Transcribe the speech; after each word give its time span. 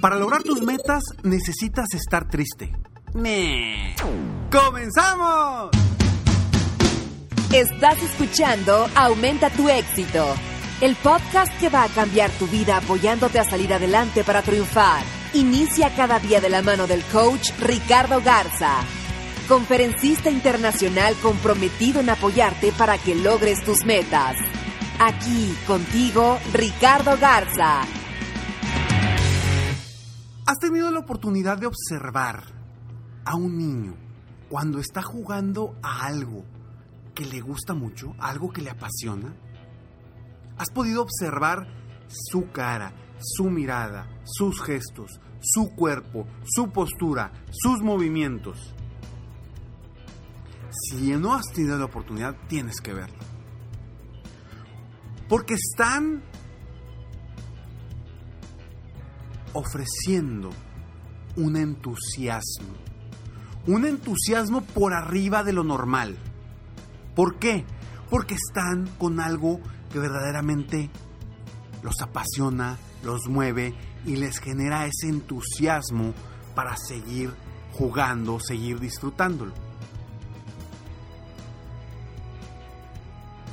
Para 0.00 0.16
lograr 0.16 0.42
tus 0.42 0.62
metas 0.62 1.02
necesitas 1.22 1.92
estar 1.92 2.26
triste. 2.26 2.72
¡Me! 3.12 3.94
¡Comenzamos! 4.50 5.70
Estás 7.52 8.02
escuchando 8.02 8.88
Aumenta 8.94 9.50
tu 9.50 9.68
éxito, 9.68 10.24
el 10.80 10.96
podcast 10.96 11.52
que 11.58 11.68
va 11.68 11.82
a 11.82 11.88
cambiar 11.88 12.30
tu 12.30 12.46
vida 12.46 12.78
apoyándote 12.78 13.40
a 13.40 13.44
salir 13.44 13.74
adelante 13.74 14.24
para 14.24 14.40
triunfar. 14.40 15.02
Inicia 15.34 15.94
cada 15.94 16.18
día 16.18 16.40
de 16.40 16.48
la 16.48 16.62
mano 16.62 16.86
del 16.86 17.02
coach 17.12 17.50
Ricardo 17.60 18.22
Garza, 18.22 18.76
conferencista 19.48 20.30
internacional 20.30 21.14
comprometido 21.16 22.00
en 22.00 22.08
apoyarte 22.08 22.72
para 22.72 22.96
que 22.96 23.14
logres 23.14 23.62
tus 23.64 23.84
metas. 23.84 24.36
Aquí 24.98 25.54
contigo, 25.66 26.38
Ricardo 26.54 27.18
Garza. 27.20 27.82
¿Has 30.50 30.58
tenido 30.58 30.90
la 30.90 30.98
oportunidad 30.98 31.58
de 31.58 31.68
observar 31.68 32.42
a 33.24 33.36
un 33.36 33.56
niño 33.56 33.94
cuando 34.48 34.80
está 34.80 35.00
jugando 35.00 35.76
a 35.80 36.04
algo 36.06 36.44
que 37.14 37.24
le 37.24 37.40
gusta 37.40 37.72
mucho, 37.72 38.16
algo 38.18 38.50
que 38.50 38.60
le 38.60 38.70
apasiona? 38.70 39.32
¿Has 40.58 40.70
podido 40.70 41.02
observar 41.02 41.68
su 42.08 42.50
cara, 42.50 42.92
su 43.20 43.44
mirada, 43.48 44.08
sus 44.24 44.60
gestos, 44.60 45.20
su 45.40 45.70
cuerpo, 45.76 46.26
su 46.44 46.72
postura, 46.72 47.30
sus 47.52 47.80
movimientos? 47.80 48.74
Si 50.72 51.12
no 51.12 51.32
has 51.32 51.46
tenido 51.54 51.78
la 51.78 51.84
oportunidad, 51.84 52.34
tienes 52.48 52.80
que 52.80 52.92
verlo. 52.92 53.20
Porque 55.28 55.54
están 55.54 56.24
ofreciendo 59.52 60.50
un 61.36 61.56
entusiasmo. 61.56 62.74
Un 63.66 63.86
entusiasmo 63.86 64.62
por 64.62 64.94
arriba 64.94 65.44
de 65.44 65.52
lo 65.52 65.64
normal. 65.64 66.16
¿Por 67.14 67.38
qué? 67.38 67.64
Porque 68.08 68.34
están 68.34 68.86
con 68.98 69.20
algo 69.20 69.60
que 69.92 69.98
verdaderamente 69.98 70.90
los 71.82 72.00
apasiona, 72.00 72.78
los 73.04 73.28
mueve 73.28 73.74
y 74.06 74.16
les 74.16 74.38
genera 74.38 74.86
ese 74.86 75.08
entusiasmo 75.08 76.14
para 76.54 76.76
seguir 76.76 77.32
jugando, 77.72 78.38
seguir 78.40 78.80
disfrutándolo. 78.80 79.52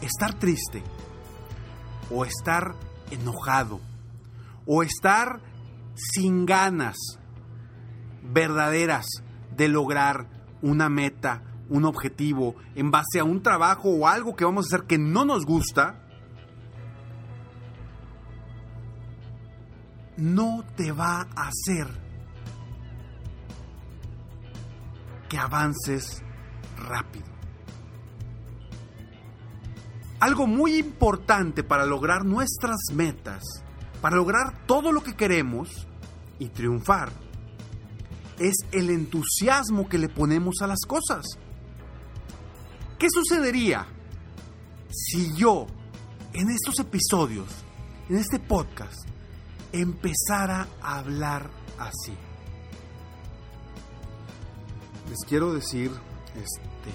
Estar 0.02 0.34
triste 0.36 0.84
o 2.12 2.24
estar 2.24 2.76
enojado 3.12 3.80
o 4.66 4.84
estar 4.84 5.42
sin 5.98 6.46
ganas 6.46 6.96
verdaderas 8.22 9.06
de 9.56 9.68
lograr 9.68 10.28
una 10.62 10.90
meta, 10.90 11.44
un 11.70 11.86
objetivo, 11.86 12.56
en 12.76 12.92
base 12.92 13.20
a 13.20 13.24
un 13.24 13.42
trabajo 13.42 13.90
o 13.90 14.08
algo 14.08 14.36
que 14.36 14.46
vamos 14.46 14.66
a 14.66 14.76
hacer 14.76 14.88
que 14.88 14.98
no 14.98 15.26
nos 15.26 15.46
gusta, 15.46 16.04
no 20.18 20.64
te 20.76 20.92
va 20.92 21.28
a 21.36 21.50
hacer 21.50 21.88
que 25.30 25.38
avances 25.38 26.24
rápido. 26.78 27.26
Algo 30.20 30.48
muy 30.48 30.78
importante 30.78 31.64
para 31.64 31.86
lograr 31.86 32.26
nuestras 32.26 32.78
metas, 32.94 33.44
para 34.02 34.16
lograr 34.16 34.66
todo 34.66 34.92
lo 34.92 35.04
que 35.04 35.16
queremos 35.16 35.88
y 36.40 36.50
triunfar, 36.50 37.12
es 38.40 38.56
el 38.72 38.90
entusiasmo 38.90 39.90
que 39.90 39.98
le 39.98 40.10
ponemos 40.10 40.62
a 40.62 40.68
las 40.68 40.82
cosas. 40.88 41.26
¿Qué 43.00 43.08
sucedería 43.10 43.88
si 44.90 45.36
yo 45.36 45.68
en 46.34 46.50
estos 46.50 46.80
episodios, 46.80 47.48
en 48.10 48.18
este 48.18 48.40
podcast, 48.40 49.08
empezara 49.72 50.68
a 50.82 51.00
hablar 51.00 51.50
así? 51.80 52.14
Les 55.10 55.20
quiero 55.28 55.54
decir 55.54 55.92
este, 56.36 56.92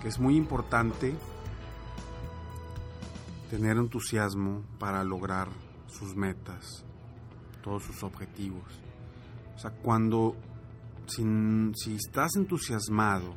que 0.00 0.08
es 0.08 0.18
muy 0.18 0.36
importante 0.36 1.14
tener 3.50 3.76
entusiasmo 3.76 4.62
para 4.78 5.04
lograr 5.04 5.48
sus 5.92 6.16
metas, 6.16 6.84
todos 7.62 7.84
sus 7.84 8.02
objetivos. 8.02 8.64
O 9.54 9.58
sea, 9.58 9.70
cuando, 9.70 10.34
si, 11.06 11.22
si 11.74 11.94
estás 11.94 12.36
entusiasmado, 12.36 13.34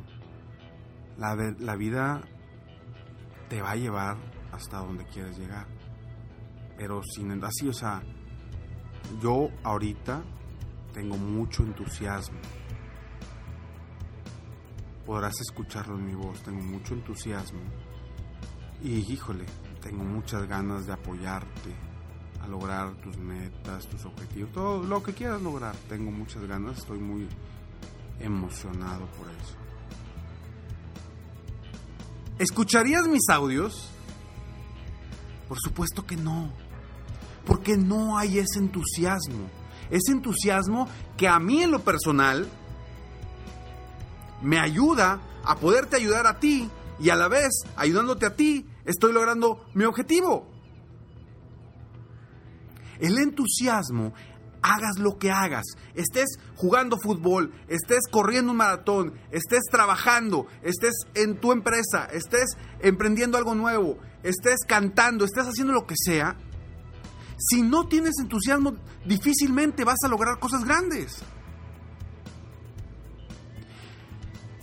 la, 1.18 1.36
la 1.60 1.76
vida 1.76 2.22
te 3.50 3.62
va 3.62 3.72
a 3.72 3.76
llevar 3.76 4.18
hasta 4.52 4.78
donde 4.78 5.06
quieres 5.06 5.38
llegar. 5.38 5.68
Pero 6.78 7.02
sin 7.04 7.32
así, 7.44 7.68
o 7.68 7.74
sea, 7.74 8.02
yo 9.22 9.50
ahorita 9.64 10.24
tengo 10.94 11.18
mucho 11.18 11.64
entusiasmo. 11.64 12.40
Podrás 15.06 15.34
escucharlo 15.40 15.98
en 15.98 16.06
mi 16.06 16.16
voz, 16.16 16.42
tengo 16.42 16.62
mucho 16.62 16.96
entusiasmo. 16.96 17.60
Y 18.82 19.12
híjole, 19.12 19.46
tengo 19.82 20.04
muchas 20.04 20.48
ganas 20.48 20.86
de 20.86 20.94
apoyarte 20.94 21.95
a 22.42 22.48
lograr 22.48 22.94
tus 22.96 23.18
metas, 23.18 23.88
tus 23.88 24.06
objetivos, 24.06 24.52
todo 24.52 24.84
lo 24.84 25.02
que 25.04 25.14
quieras 25.14 25.42
lograr. 25.42 25.76
Tengo 25.90 26.12
muchas 26.12 26.44
ganas, 26.44 26.78
estoy 26.78 27.00
muy 27.00 27.28
emocionado 28.20 29.06
por 29.18 29.28
eso. 29.30 29.56
¿Escucharías 32.38 33.08
mis 33.08 33.30
audios? 33.30 33.90
Por 35.48 35.58
supuesto 35.60 36.06
que 36.06 36.18
no, 36.18 36.52
porque 37.46 37.78
no 37.78 38.18
hay 38.18 38.40
ese 38.40 38.60
entusiasmo. 38.60 39.50
Ese 39.90 40.12
entusiasmo 40.12 40.90
que 41.16 41.28
a 41.28 41.40
mí 41.40 41.62
en 41.62 41.72
lo 41.72 41.80
personal 41.80 42.48
me 44.42 44.60
ayuda 44.60 45.22
a 45.44 45.56
poderte 45.58 45.96
ayudar 45.96 46.28
a 46.28 46.40
ti 46.40 46.70
y 47.00 47.10
a 47.10 47.16
la 47.16 47.28
vez 47.28 47.52
ayudándote 47.76 48.26
a 48.26 48.36
ti 48.36 48.66
estoy 48.84 49.14
logrando 49.14 49.66
mi 49.74 49.86
objetivo. 49.86 50.55
El 53.00 53.18
entusiasmo, 53.18 54.14
hagas 54.62 54.98
lo 54.98 55.18
que 55.18 55.32
hagas, 55.32 55.66
estés 55.94 56.40
jugando 56.56 56.98
fútbol, 56.98 57.54
estés 57.68 58.02
corriendo 58.10 58.52
un 58.52 58.58
maratón, 58.58 59.14
estés 59.32 59.64
trabajando, 59.70 60.48
estés 60.64 60.94
en 61.14 61.40
tu 61.40 61.52
empresa, 61.52 62.06
estés 62.06 62.58
emprendiendo 62.80 63.38
algo 63.38 63.54
nuevo, 63.54 64.00
estés 64.24 64.62
cantando, 64.68 65.24
estés 65.24 65.46
haciendo 65.46 65.74
lo 65.74 65.86
que 65.86 65.96
sea, 65.96 66.36
si 67.38 67.62
no 67.62 67.88
tienes 67.88 68.16
entusiasmo, 68.20 68.76
difícilmente 69.06 69.84
vas 69.84 70.00
a 70.04 70.08
lograr 70.08 70.40
cosas 70.40 70.64
grandes. 70.64 71.22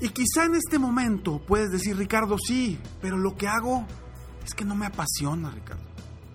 Y 0.00 0.08
quizá 0.08 0.46
en 0.46 0.56
este 0.56 0.78
momento 0.78 1.40
puedes 1.46 1.70
decir, 1.70 1.96
Ricardo, 1.96 2.36
sí, 2.38 2.78
pero 3.00 3.16
lo 3.16 3.36
que 3.36 3.46
hago 3.46 3.86
es 4.44 4.54
que 4.54 4.64
no 4.64 4.74
me 4.74 4.86
apasiona, 4.86 5.50
Ricardo. 5.50 5.84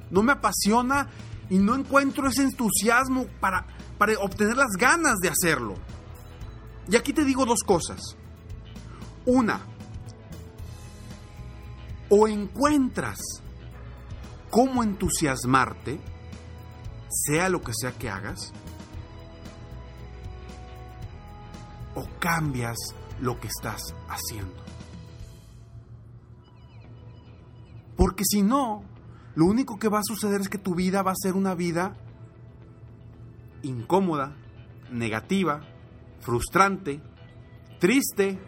No 0.09 0.23
me 0.23 0.31
apasiona 0.31 1.09
y 1.49 1.57
no 1.57 1.75
encuentro 1.75 2.27
ese 2.27 2.43
entusiasmo 2.43 3.27
para, 3.39 3.65
para 3.97 4.17
obtener 4.19 4.57
las 4.57 4.71
ganas 4.77 5.17
de 5.21 5.29
hacerlo. 5.29 5.75
Y 6.89 6.95
aquí 6.95 7.13
te 7.13 7.25
digo 7.25 7.45
dos 7.45 7.63
cosas. 7.65 7.99
Una, 9.25 9.59
o 12.09 12.27
encuentras 12.27 13.19
cómo 14.49 14.83
entusiasmarte, 14.83 15.99
sea 17.09 17.49
lo 17.49 17.61
que 17.61 17.73
sea 17.73 17.91
que 17.91 18.09
hagas, 18.09 18.53
o 21.95 22.07
cambias 22.19 22.77
lo 23.19 23.39
que 23.39 23.47
estás 23.47 23.81
haciendo. 24.07 24.55
Porque 27.97 28.23
si 28.25 28.43
no, 28.43 28.83
lo 29.37 29.45
único 29.45 29.77
que 29.77 29.87
va 29.87 29.99
a 29.99 30.03
suceder 30.03 30.41
es 30.41 30.49
que 30.49 30.57
tu 30.57 30.73
vida 30.73 31.03
va 31.03 31.11
a 31.11 31.15
ser 31.15 31.35
una 31.35 31.53
vida 31.53 31.95
incómoda, 33.61 34.35
negativa, 34.91 35.61
frustrante, 36.21 36.99
triste. 37.79 38.39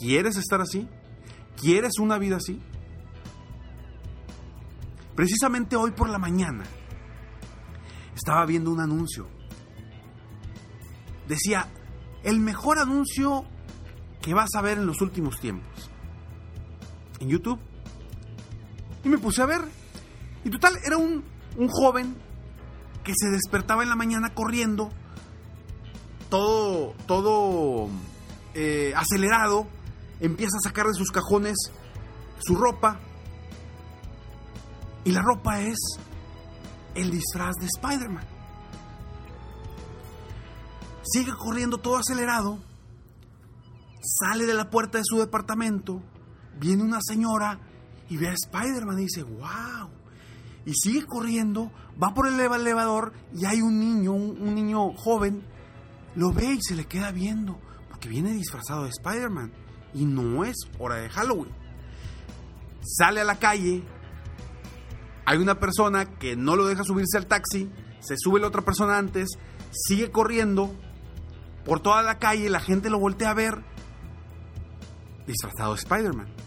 ¿Quieres 0.00 0.38
estar 0.38 0.62
así? 0.62 0.88
¿Quieres 1.60 1.98
una 1.98 2.16
vida 2.16 2.36
así? 2.36 2.58
Precisamente 5.14 5.76
hoy 5.76 5.90
por 5.90 6.08
la 6.08 6.16
mañana 6.16 6.64
estaba 8.14 8.46
viendo 8.46 8.70
un 8.70 8.80
anuncio. 8.80 9.28
Decía, 11.28 11.68
el 12.24 12.40
mejor 12.40 12.78
anuncio 12.78 13.44
que 14.22 14.32
vas 14.32 14.48
a 14.56 14.62
ver 14.62 14.78
en 14.78 14.86
los 14.86 15.02
últimos 15.02 15.38
tiempos. 15.40 15.90
En 17.20 17.28
YouTube. 17.28 17.60
Y 19.06 19.08
me 19.08 19.18
puse 19.18 19.40
a 19.40 19.46
ver. 19.46 19.60
Y 20.42 20.50
total, 20.50 20.80
era 20.84 20.96
un, 20.96 21.22
un 21.56 21.68
joven 21.68 22.16
que 23.04 23.12
se 23.16 23.30
despertaba 23.30 23.84
en 23.84 23.88
la 23.88 23.94
mañana 23.94 24.34
corriendo, 24.34 24.90
todo, 26.28 26.92
todo 27.06 27.88
eh, 28.52 28.92
acelerado, 28.96 29.68
empieza 30.18 30.56
a 30.56 30.68
sacar 30.68 30.86
de 30.88 30.94
sus 30.94 31.12
cajones 31.12 31.54
su 32.40 32.56
ropa. 32.56 32.98
Y 35.04 35.12
la 35.12 35.22
ropa 35.22 35.60
es 35.60 35.78
el 36.96 37.12
disfraz 37.12 37.54
de 37.60 37.66
Spider-Man. 37.66 38.26
Sigue 41.04 41.30
corriendo 41.38 41.78
todo 41.78 41.98
acelerado, 41.98 42.58
sale 44.02 44.46
de 44.46 44.54
la 44.54 44.68
puerta 44.68 44.98
de 44.98 45.04
su 45.04 45.20
departamento, 45.20 46.02
viene 46.58 46.82
una 46.82 46.98
señora 47.00 47.60
y 48.08 48.16
ve 48.16 48.28
a 48.28 48.32
Spider-Man 48.32 48.98
y 48.98 49.02
dice, 49.02 49.22
wow. 49.22 49.90
Y 50.64 50.72
sigue 50.74 51.06
corriendo, 51.06 51.70
va 52.02 52.12
por 52.14 52.26
el 52.26 52.38
elevador 52.40 53.12
y 53.34 53.44
hay 53.44 53.60
un 53.60 53.78
niño, 53.78 54.12
un, 54.12 54.54
niño 54.54 54.92
joven, 54.94 55.44
lo 56.14 56.32
ve 56.32 56.54
y 56.54 56.58
se 56.60 56.74
le 56.74 56.86
queda 56.86 57.12
viendo, 57.12 57.60
porque 57.88 58.08
viene 58.08 58.32
disfrazado 58.32 58.84
de 58.84 58.90
Spider-Man 58.90 59.52
y 59.94 60.04
no 60.04 60.44
es 60.44 60.56
hora 60.78 60.96
de 60.96 61.08
Halloween. 61.08 61.52
Sale 62.82 63.20
a 63.20 63.24
la 63.24 63.38
calle, 63.38 63.84
hay 65.24 65.38
una 65.38 65.58
persona 65.58 66.04
que 66.18 66.36
no 66.36 66.56
lo 66.56 66.66
deja 66.66 66.84
subirse 66.84 67.16
al 67.16 67.26
taxi, 67.26 67.70
se 68.00 68.16
sube 68.16 68.40
la 68.40 68.48
otra 68.48 68.62
persona 68.62 68.98
antes, 68.98 69.28
sigue 69.72 70.10
corriendo 70.10 70.74
por 71.64 71.80
toda 71.80 72.02
la 72.02 72.18
calle, 72.18 72.50
la 72.50 72.60
gente 72.60 72.90
lo 72.90 72.98
voltea 72.98 73.30
a 73.30 73.34
ver 73.34 73.62
disfrazado 75.26 75.74
de 75.74 75.78
Spider-Man. 75.78 76.45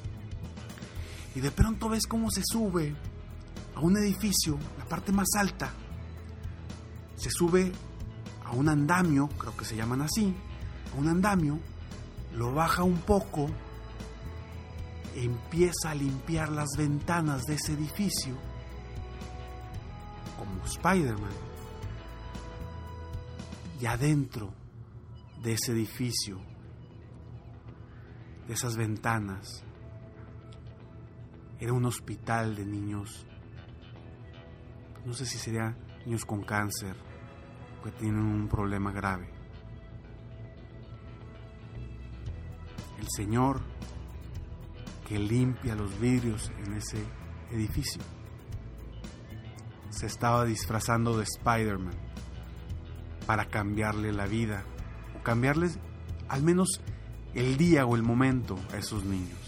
Y 1.40 1.42
de 1.42 1.52
pronto 1.52 1.88
ves 1.88 2.06
cómo 2.06 2.30
se 2.30 2.42
sube 2.44 2.94
a 3.74 3.80
un 3.80 3.96
edificio, 3.96 4.60
la 4.78 4.84
parte 4.84 5.14
más 5.14 5.30
alta, 5.38 5.72
se 7.16 7.30
sube 7.32 7.72
a 8.44 8.52
un 8.52 8.68
andamio, 8.68 9.30
creo 9.38 9.56
que 9.56 9.64
se 9.64 9.78
llaman 9.78 10.02
así, 10.02 10.36
a 10.94 11.00
un 11.00 11.08
andamio, 11.08 11.58
lo 12.36 12.54
baja 12.54 12.84
un 12.84 12.98
poco, 12.98 13.50
empieza 15.16 15.92
a 15.92 15.96
limpiar 15.96 16.50
las 16.50 16.72
ventanas 16.78 17.44
de 17.44 17.54
ese 17.54 17.72
edificio, 17.72 18.36
como 20.38 20.66
Spider-Man. 20.66 21.32
Y 23.80 23.86
adentro 23.86 24.54
de 25.42 25.54
ese 25.54 25.72
edificio, 25.72 26.42
de 28.46 28.56
esas 28.56 28.76
ventanas, 28.76 29.64
era 31.60 31.74
un 31.74 31.86
hospital 31.86 32.56
de 32.56 32.66
niños, 32.66 33.26
no 35.06 35.14
sé 35.14 35.26
si 35.26 35.38
sería 35.38 35.76
niños 36.06 36.26
con 36.26 36.44
cáncer, 36.44 36.96
que 37.84 37.92
tienen 37.92 38.22
un 38.22 38.48
problema 38.48 38.92
grave. 38.92 39.30
El 43.00 43.08
Señor 43.16 43.62
que 45.08 45.18
limpia 45.18 45.76
los 45.76 46.00
vidrios 46.00 46.52
en 46.66 46.74
ese 46.74 47.04
edificio 47.52 48.02
se 49.90 50.06
estaba 50.06 50.46
disfrazando 50.46 51.18
de 51.18 51.24
Spider-Man 51.24 51.96
para 53.26 53.46
cambiarle 53.46 54.14
la 54.14 54.28
vida 54.28 54.64
o 55.20 55.24
cambiarles 55.24 55.80
al 56.28 56.44
menos 56.44 56.82
el 57.34 57.58
día 57.58 57.86
o 57.86 57.96
el 57.96 58.04
momento 58.04 58.58
a 58.72 58.78
esos 58.78 59.04
niños. 59.04 59.39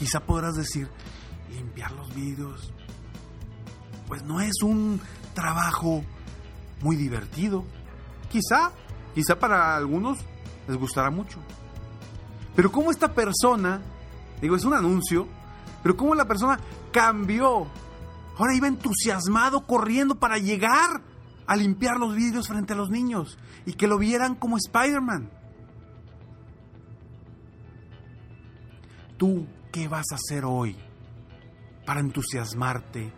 Quizá 0.00 0.20
podrás 0.20 0.56
decir, 0.56 0.88
limpiar 1.50 1.92
los 1.92 2.14
vidrios, 2.14 2.72
pues 4.08 4.22
no 4.22 4.40
es 4.40 4.62
un 4.62 4.98
trabajo 5.34 6.02
muy 6.80 6.96
divertido. 6.96 7.66
Quizá, 8.30 8.72
quizá 9.14 9.38
para 9.38 9.76
algunos 9.76 10.18
les 10.66 10.78
gustará 10.78 11.10
mucho. 11.10 11.38
Pero 12.56 12.72
cómo 12.72 12.90
esta 12.90 13.12
persona, 13.12 13.82
digo, 14.40 14.56
es 14.56 14.64
un 14.64 14.72
anuncio, 14.72 15.28
pero 15.82 15.98
cómo 15.98 16.14
la 16.14 16.24
persona 16.24 16.58
cambió. 16.92 17.66
Ahora 18.38 18.54
iba 18.54 18.68
entusiasmado 18.68 19.66
corriendo 19.66 20.14
para 20.14 20.38
llegar 20.38 21.02
a 21.46 21.56
limpiar 21.56 21.98
los 21.98 22.14
vidrios 22.14 22.48
frente 22.48 22.72
a 22.72 22.76
los 22.76 22.88
niños 22.88 23.36
y 23.66 23.74
que 23.74 23.86
lo 23.86 23.98
vieran 23.98 24.34
como 24.34 24.56
Spider-Man. 24.56 25.30
Tú 29.18 29.46
¿Qué 29.72 29.86
vas 29.86 30.06
a 30.10 30.16
hacer 30.16 30.44
hoy 30.44 30.76
para 31.86 32.00
entusiasmarte 32.00 33.12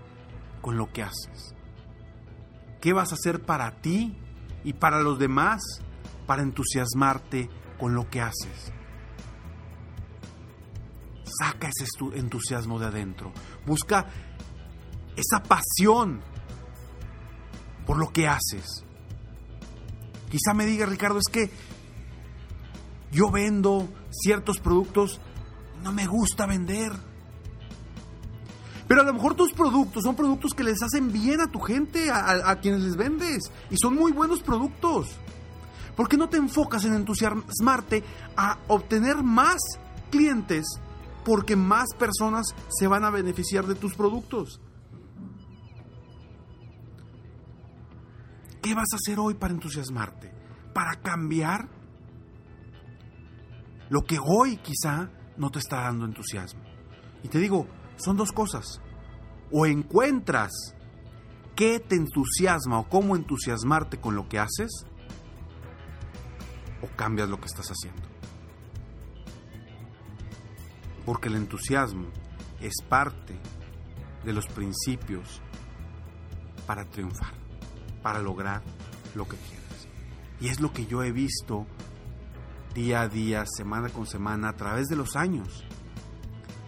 con 0.61 0.77
lo 0.77 0.93
que 0.93 1.03
haces? 1.03 1.55
¿Qué 2.81 2.93
vas 2.93 3.13
a 3.13 3.15
hacer 3.15 3.43
para 3.43 3.81
ti 3.81 4.17
y 4.65 4.75
para 4.75 5.01
los 5.01 5.19
demás 5.19 5.63
para 6.27 6.43
entusiasmarte 6.43 7.49
con 7.79 7.95
lo 7.95 8.11
que 8.11 8.21
haces? 8.21 8.73
Saca 11.25 11.69
ese 11.69 11.87
entusiasmo 12.19 12.79
de 12.79 12.87
adentro. 12.87 13.33
Busca 13.65 14.07
esa 15.17 15.43
pasión 15.43 16.21
por 17.87 17.99
lo 17.99 18.13
que 18.13 18.29
haces. 18.29 18.85
Quizá 20.31 20.53
me 20.55 20.67
diga 20.67 20.85
Ricardo, 20.85 21.19
es 21.19 21.33
que 21.33 21.51
yo 23.11 23.31
vendo 23.31 23.89
ciertos 24.11 24.59
productos 24.59 25.21
no 25.83 25.93
me 25.93 26.07
gusta 26.07 26.47
vender. 26.47 26.93
Pero 28.89 29.01
a 29.01 29.05
lo 29.05 29.15
mejor 29.15 29.35
tus 29.35 29.53
productos 29.53 30.03
son 30.03 30.15
productos 30.15 30.53
que 30.53 30.65
les 30.65 30.83
hacen 30.83 31.13
bien 31.13 31.41
a 31.41 31.51
tu 31.51 31.61
gente, 31.61 32.11
a, 32.11 32.55
quienes 32.61 32.83
les 32.83 32.97
vendes. 32.97 33.51
Y 33.71 33.77
son 33.79 33.95
muy 33.95 34.13
buenos 34.13 34.43
productos. 34.43 35.09
¿Por 35.97 36.09
qué 36.09 36.17
no 36.17 36.29
te 36.29 36.37
enfocas 36.37 36.85
en 36.85 36.95
entusiasmarte 36.95 38.03
a 38.37 38.59
obtener 38.69 39.23
más 39.23 39.61
clientes? 40.11 40.67
Porque 41.25 41.57
más 41.57 41.87
personas 41.99 42.47
se 42.69 42.87
van 42.87 43.05
a 43.05 43.11
beneficiar 43.11 43.67
de 43.67 43.77
tus 43.77 43.95
productos. 43.95 44.61
¿Qué 48.61 48.75
vas 48.75 48.89
a 48.93 48.97
hacer 48.97 49.19
hoy 49.19 49.35
para 49.35 49.55
entusiasmarte? 49.55 50.33
¿Para 50.75 50.97
cambiar? 51.01 51.69
Lo 53.89 54.03
que 54.03 54.19
hoy 54.19 54.57
quizá 54.59 55.11
no 55.43 55.51
te 55.51 55.59
está 55.59 55.81
dando 55.81 56.05
entusiasmo. 56.05 56.63
Y 57.25 57.29
te 57.29 57.41
digo, 57.41 57.67
son 57.97 58.17
dos 58.17 58.31
cosas. 58.31 58.81
O 59.51 59.67
encuentras 59.67 60.53
qué 61.57 61.81
te 61.81 61.97
entusiasma 61.97 62.79
o 62.79 62.89
cómo 62.89 63.17
entusiasmarte 63.17 63.99
con 63.99 64.15
lo 64.15 64.29
que 64.29 64.39
haces, 64.39 64.71
o 66.81 66.87
cambias 66.97 67.29
lo 67.29 67.41
que 67.41 67.47
estás 67.47 67.67
haciendo. 67.67 68.03
Porque 71.05 71.29
el 71.29 71.35
entusiasmo 71.35 72.07
es 72.61 72.75
parte 72.89 73.37
de 74.25 74.33
los 74.33 74.47
principios 74.47 75.43
para 76.69 76.85
triunfar, 76.85 77.35
para 78.01 78.21
lograr 78.21 78.63
lo 79.17 79.27
que 79.27 79.37
quieres. 79.37 79.89
Y 80.41 80.49
es 80.51 80.61
lo 80.61 80.73
que 80.73 80.87
yo 80.87 81.03
he 81.03 81.11
visto 81.11 81.67
día 82.75 83.03
a 83.03 83.09
día, 83.09 83.45
semana 83.47 83.89
con 83.89 84.07
semana, 84.07 84.51
a 84.51 84.57
través 84.57 84.89
de 84.89 84.97
los 84.97 85.17
años. 85.17 85.65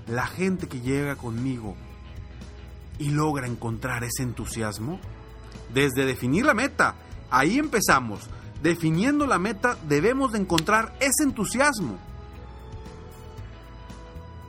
La 0.06 0.26
gente 0.26 0.68
que 0.68 0.80
llega 0.80 1.16
conmigo 1.16 1.76
y 2.98 3.10
logra 3.10 3.46
encontrar 3.46 4.04
ese 4.04 4.22
entusiasmo? 4.22 5.00
Desde 5.72 6.04
definir 6.04 6.44
la 6.44 6.54
meta, 6.54 6.94
ahí 7.30 7.58
empezamos. 7.58 8.28
Definiendo 8.62 9.26
la 9.26 9.38
meta 9.38 9.76
debemos 9.88 10.32
de 10.32 10.38
encontrar 10.38 10.96
ese 11.00 11.24
entusiasmo. 11.24 11.98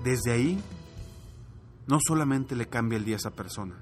Desde 0.04 0.32
ahí, 0.32 0.62
no 1.88 2.00
solamente 2.06 2.56
le 2.56 2.68
cambia 2.68 2.98
el 2.98 3.06
día 3.06 3.16
a 3.16 3.18
esa 3.18 3.32
persona, 3.32 3.76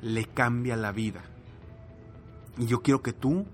le 0.00 0.26
cambia 0.26 0.76
la 0.76 0.92
vida. 0.92 1.22
Y 2.58 2.66
yo 2.66 2.80
quiero 2.80 3.02
que 3.02 3.12
tú 3.12 3.46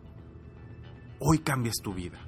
hoy 1.18 1.38
cambies 1.38 1.76
tu 1.82 1.94
vida. 1.94 2.18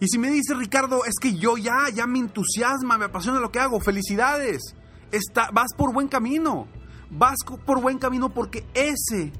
Y 0.00 0.06
si 0.08 0.18
me 0.18 0.30
dice 0.30 0.54
Ricardo, 0.54 1.04
es 1.04 1.14
que 1.20 1.34
yo 1.34 1.56
ya, 1.56 1.88
ya 1.92 2.06
me 2.06 2.20
entusiasma, 2.20 2.98
me 2.98 3.06
apasiona 3.06 3.40
lo 3.40 3.50
que 3.50 3.58
hago, 3.58 3.80
felicidades. 3.80 4.74
Está, 5.10 5.50
vas 5.50 5.72
por 5.76 5.92
buen 5.92 6.08
camino. 6.08 6.68
Vas 7.10 7.38
por 7.64 7.80
buen 7.80 7.98
camino 7.98 8.32
porque 8.32 8.64
ese, 8.74 9.32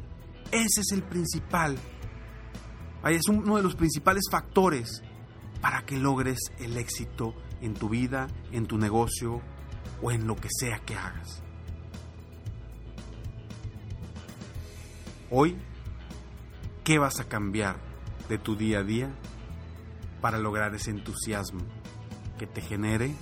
ese 0.50 0.80
es 0.80 0.92
el 0.92 1.02
principal. 1.02 1.78
Es 3.04 3.28
uno 3.28 3.56
de 3.56 3.62
los 3.62 3.76
principales 3.76 4.24
factores 4.30 5.02
para 5.60 5.84
que 5.84 5.96
logres 5.96 6.38
el 6.58 6.76
éxito 6.76 7.34
en 7.60 7.74
tu 7.74 7.88
vida, 7.88 8.28
en 8.50 8.66
tu 8.66 8.78
negocio 8.78 9.40
o 10.02 10.10
en 10.10 10.26
lo 10.26 10.34
que 10.34 10.48
sea 10.50 10.80
que 10.80 10.96
hagas. 10.96 11.42
Hoy, 15.30 15.56
¿qué 16.84 16.98
vas 16.98 17.20
a 17.20 17.28
cambiar 17.28 17.76
de 18.28 18.38
tu 18.38 18.56
día 18.56 18.80
a 18.80 18.82
día 18.82 19.10
para 20.20 20.38
lograr 20.38 20.74
ese 20.74 20.90
entusiasmo 20.90 21.62
que 22.38 22.46
te 22.46 22.60
genere 22.60 23.14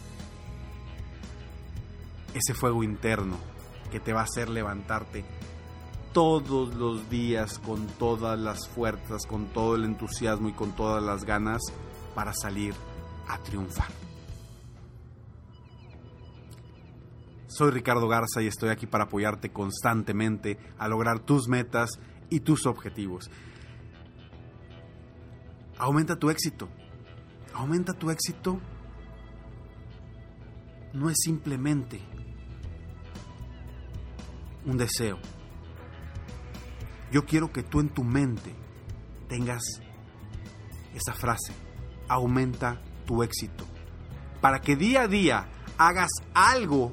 ese 2.35 2.55
fuego 2.55 2.83
interno 2.83 3.37
que 3.91 4.01
te 4.01 4.13
va 4.13 4.21
a 4.21 4.25
hacer 4.25 4.49
levantarte 4.49 5.25
todos 6.13 6.75
los 6.75 7.09
días 7.11 7.59
con 7.59 7.87
todas 7.87 8.39
las 8.39 8.69
fuerzas, 8.69 9.27
con 9.27 9.47
todo 9.47 9.77
el 9.77 9.85
entusiasmo 9.85 10.49
y 10.49 10.53
con 10.53 10.73
todas 10.73 11.03
las 11.03 11.25
ganas 11.25 11.61
para 12.15 12.33
salir 12.33 12.75
a 13.29 13.39
triunfar. 13.39 13.89
Soy 17.49 17.71
Ricardo 17.71 18.09
Garza 18.09 18.43
y 18.43 18.47
estoy 18.47 18.71
aquí 18.71 18.87
para 18.87 19.05
apoyarte 19.05 19.51
constantemente 19.51 20.59
a 20.79 20.89
lograr 20.89 21.21
tus 21.21 21.49
metas 21.49 21.91
y 22.29 22.41
tus 22.41 22.67
objetivos. 22.67 23.31
Aumenta 25.79 26.19
tu 26.19 26.31
éxito. 26.31 26.69
Aumenta 27.57 27.95
tu 27.95 28.11
éxito 28.11 28.61
no 30.93 31.09
es 31.09 31.17
simplemente 31.25 32.03
un 34.67 34.77
deseo. 34.77 35.19
Yo 37.11 37.25
quiero 37.25 37.51
que 37.51 37.63
tú 37.63 37.81
en 37.81 37.89
tu 37.89 38.05
mente 38.05 38.55
tengas 39.27 39.63
esa 40.95 41.15
frase, 41.15 41.55
aumenta 42.09 42.83
tu 43.07 43.23
éxito, 43.23 43.65
para 44.43 44.61
que 44.61 44.77
día 44.77 45.03
a 45.03 45.09
día 45.09 45.49
hagas 45.79 46.11
algo 46.35 46.93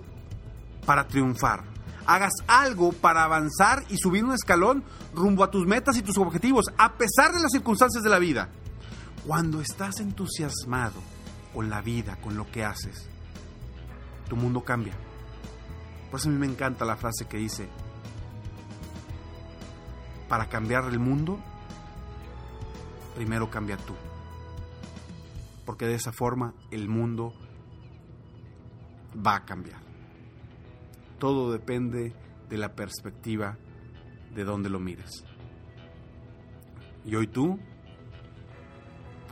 para 0.86 1.08
triunfar, 1.08 1.66
hagas 2.06 2.34
algo 2.48 2.94
para 2.94 3.26
avanzar 3.26 3.84
y 3.90 3.98
subir 3.98 4.24
un 4.24 4.34
escalón 4.34 4.86
rumbo 5.14 5.44
a 5.44 5.52
tus 5.52 5.68
metas 5.68 5.98
y 5.98 6.04
tus 6.04 6.18
objetivos, 6.18 6.68
a 6.78 6.94
pesar 6.94 7.34
de 7.34 7.42
las 7.42 7.52
circunstancias 7.52 8.02
de 8.02 8.10
la 8.10 8.20
vida. 8.20 8.50
Cuando 9.26 9.62
estás 9.62 10.02
entusiasmado 10.02 11.00
con 11.54 11.70
la 11.70 11.82
vida, 11.82 12.18
con 12.22 12.36
lo 12.36 12.50
que 12.52 12.66
haces, 12.66 13.08
tu 14.28 14.36
mundo 14.36 14.64
cambia. 14.66 14.94
Por 16.12 16.20
eso 16.20 16.28
a 16.28 16.32
mí 16.32 16.38
me 16.38 16.46
encanta 16.46 16.84
la 16.84 16.98
frase 16.98 17.26
que 17.26 17.38
dice, 17.38 17.70
para 20.28 20.50
cambiar 20.50 20.86
el 20.86 21.00
mundo, 21.00 21.40
primero 23.16 23.50
cambia 23.50 23.78
tú. 23.78 23.94
Porque 25.66 25.88
de 25.88 25.96
esa 25.96 26.12
forma 26.12 26.54
el 26.70 26.90
mundo 26.90 27.34
va 29.26 29.38
a 29.38 29.46
cambiar. 29.46 29.82
Todo 31.18 31.52
depende 31.52 32.14
de 32.50 32.58
la 32.58 32.76
perspectiva 32.76 33.58
de 34.36 34.44
donde 34.44 34.70
lo 34.70 34.80
mires. 34.80 35.24
Y 37.06 37.16
hoy 37.16 37.28
tú 37.28 37.58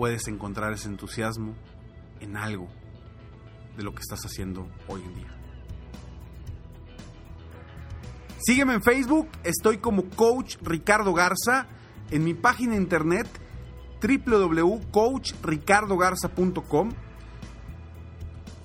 puedes 0.02 0.28
encontrar 0.28 0.74
ese 0.74 0.88
entusiasmo 0.88 1.54
en 2.22 2.36
algo 2.36 2.68
de 3.78 3.84
lo 3.84 3.94
que 3.94 4.00
estás 4.00 4.26
haciendo 4.26 4.68
hoy 4.88 5.04
en 5.04 5.14
día. 5.14 5.32
Sígueme 8.40 8.74
en 8.74 8.82
Facebook, 8.82 9.30
estoy 9.44 9.78
como 9.78 10.10
Coach 10.10 10.56
Ricardo 10.64 11.14
Garza, 11.14 11.68
en 12.10 12.24
mi 12.24 12.34
página 12.34 12.76
internet 12.76 13.28
www.coachricardogarza.com. 14.02 16.90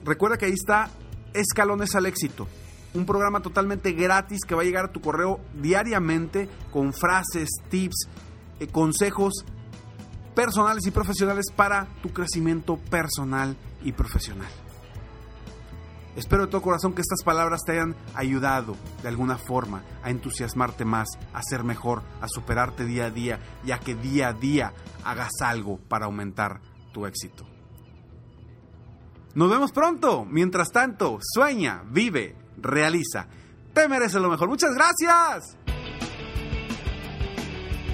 Recuerda 0.06 0.38
que 0.38 0.46
ahí 0.46 0.54
está 0.54 0.88
Escalones 1.34 1.94
al 1.94 2.06
Éxito, 2.06 2.48
un 2.94 3.04
programa 3.04 3.42
totalmente 3.42 3.92
gratis 3.92 4.40
que 4.48 4.54
va 4.54 4.62
a 4.62 4.64
llegar 4.64 4.86
a 4.86 4.92
tu 4.92 5.02
correo 5.02 5.40
diariamente 5.52 6.48
con 6.72 6.94
frases, 6.94 7.50
tips, 7.68 8.08
eh, 8.58 8.68
consejos 8.68 9.44
personales 10.36 10.86
y 10.86 10.92
profesionales 10.92 11.46
para 11.50 11.88
tu 12.02 12.12
crecimiento 12.12 12.76
personal 12.76 13.56
y 13.82 13.92
profesional. 13.92 14.50
Espero 16.14 16.44
de 16.44 16.50
todo 16.50 16.62
corazón 16.62 16.94
que 16.94 17.00
estas 17.00 17.24
palabras 17.24 17.62
te 17.66 17.72
hayan 17.72 17.96
ayudado 18.14 18.76
de 19.02 19.08
alguna 19.08 19.38
forma 19.38 19.82
a 20.02 20.10
entusiasmarte 20.10 20.84
más, 20.84 21.08
a 21.32 21.42
ser 21.42 21.64
mejor, 21.64 22.02
a 22.20 22.28
superarte 22.28 22.84
día 22.84 23.06
a 23.06 23.10
día 23.10 23.40
y 23.64 23.72
a 23.72 23.80
que 23.80 23.94
día 23.94 24.28
a 24.28 24.32
día 24.34 24.72
hagas 25.04 25.32
algo 25.42 25.78
para 25.78 26.06
aumentar 26.06 26.60
tu 26.92 27.06
éxito. 27.06 27.46
Nos 29.34 29.50
vemos 29.50 29.72
pronto. 29.72 30.24
Mientras 30.24 30.70
tanto, 30.70 31.18
sueña, 31.20 31.82
vive, 31.90 32.36
realiza. 32.56 33.26
Te 33.74 33.88
mereces 33.88 34.20
lo 34.20 34.30
mejor. 34.30 34.48
Muchas 34.48 34.74
gracias. 34.74 35.65